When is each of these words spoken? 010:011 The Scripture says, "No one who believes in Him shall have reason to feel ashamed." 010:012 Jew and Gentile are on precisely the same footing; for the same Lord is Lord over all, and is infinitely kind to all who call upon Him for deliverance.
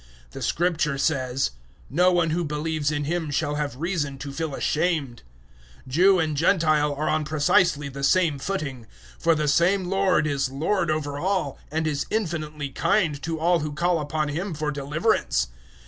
010:011 0.29 0.31
The 0.31 0.41
Scripture 0.41 0.97
says, 0.97 1.51
"No 1.87 2.11
one 2.11 2.31
who 2.31 2.43
believes 2.43 2.89
in 2.89 3.03
Him 3.03 3.29
shall 3.29 3.53
have 3.53 3.75
reason 3.75 4.17
to 4.17 4.33
feel 4.33 4.55
ashamed." 4.55 5.21
010:012 5.85 5.87
Jew 5.89 6.17
and 6.19 6.35
Gentile 6.35 6.91
are 6.95 7.07
on 7.07 7.23
precisely 7.23 7.87
the 7.87 8.03
same 8.03 8.39
footing; 8.39 8.87
for 9.19 9.35
the 9.35 9.47
same 9.47 9.85
Lord 9.85 10.25
is 10.25 10.49
Lord 10.49 10.89
over 10.89 11.19
all, 11.19 11.59
and 11.69 11.85
is 11.85 12.07
infinitely 12.09 12.69
kind 12.69 13.21
to 13.21 13.37
all 13.39 13.59
who 13.59 13.73
call 13.73 13.99
upon 13.99 14.29
Him 14.29 14.55
for 14.55 14.71
deliverance. 14.71 15.49